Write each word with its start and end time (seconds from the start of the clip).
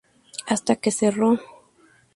Hasta 0.47 0.73
que 0.81 0.89
cerro. 0.99 1.31